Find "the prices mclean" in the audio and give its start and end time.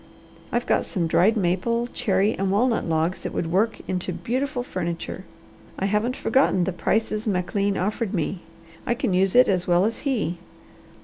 6.63-7.77